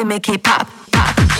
[0.00, 1.39] we make it pop, pop.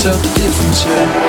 [0.00, 1.19] tough difference, yeah.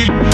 [0.00, 0.29] Venimos al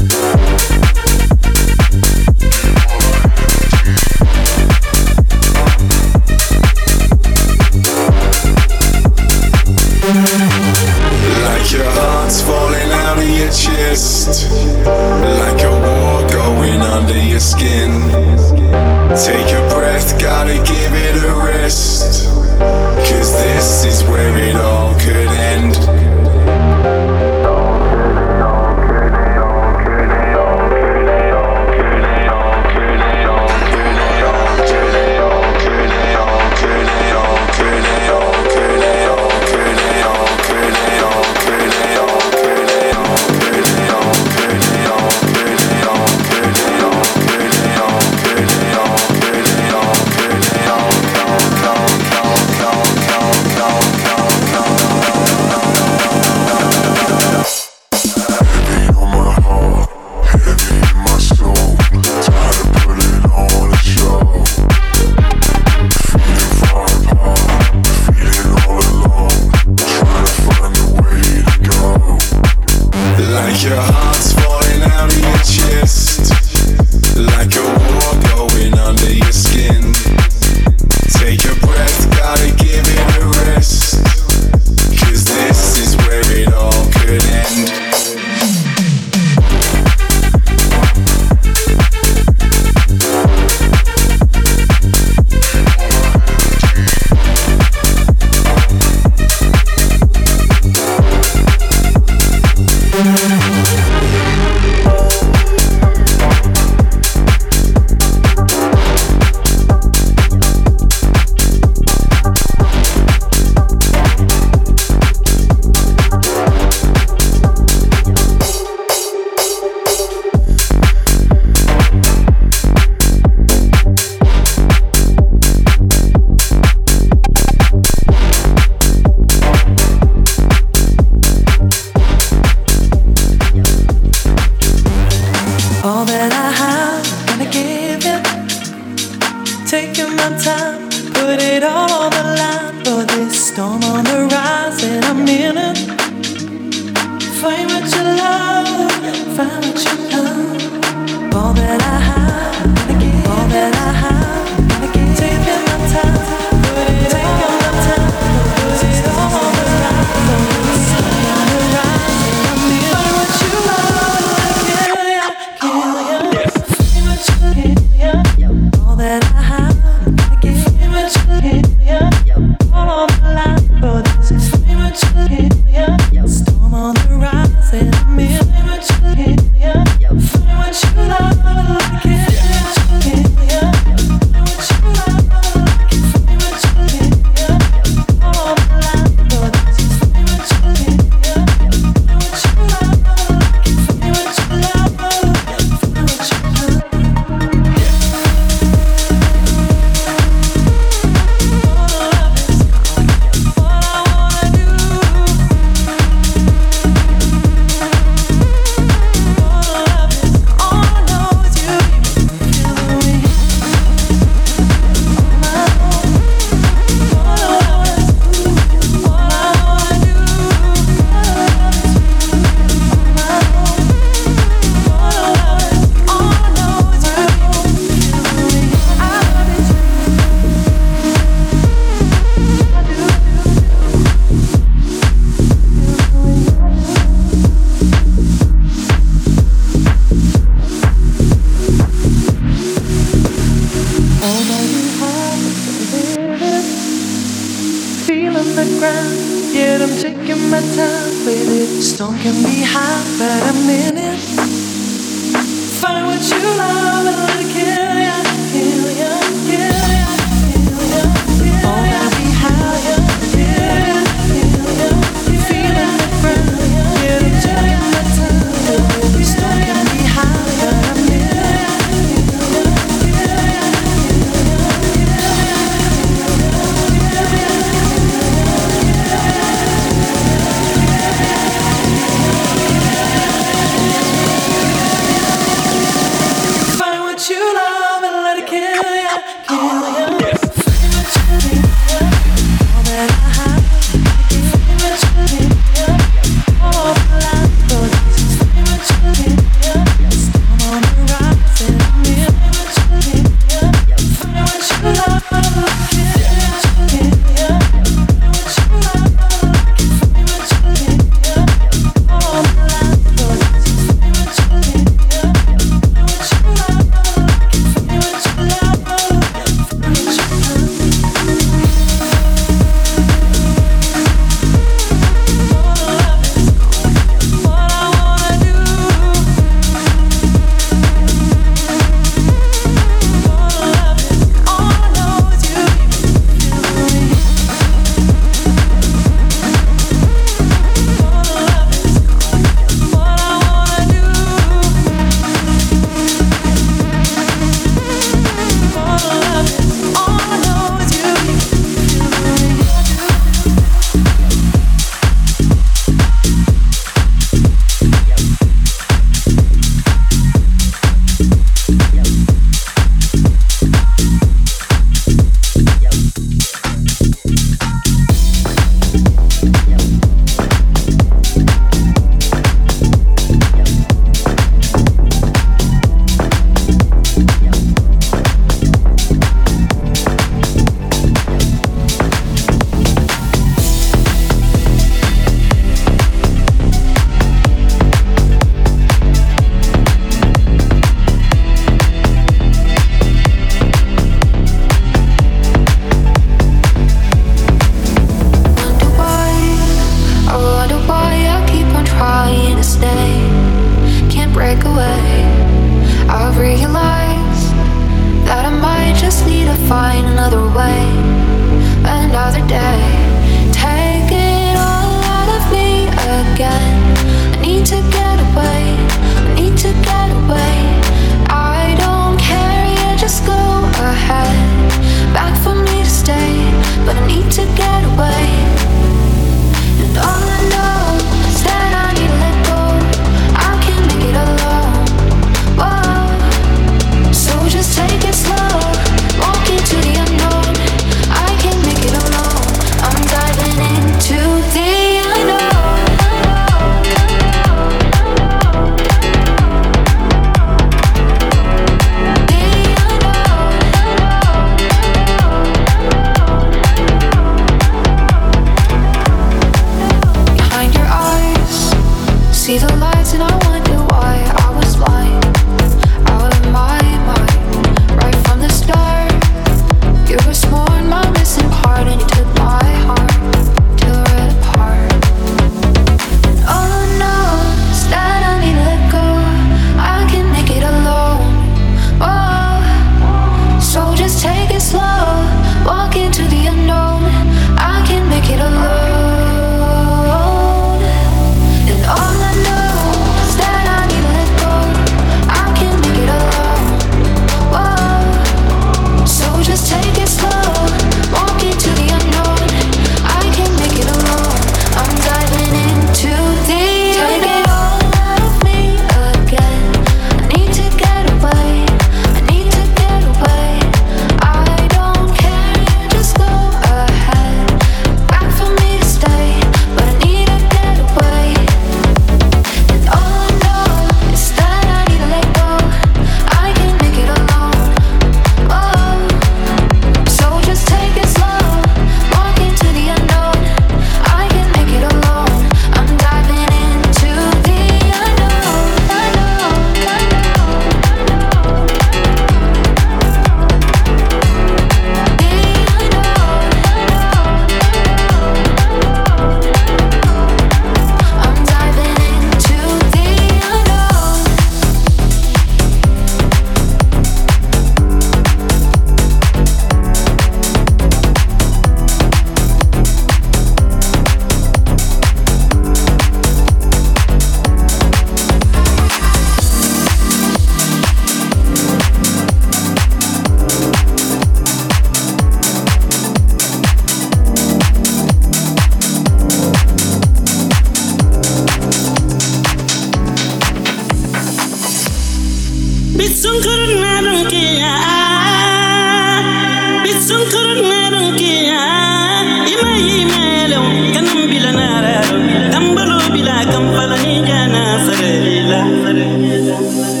[599.21, 600.00] Yeah.